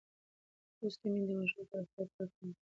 [0.79, 2.63] لوستې میندې د ماشوم پر روغتیا پوره پام کوي.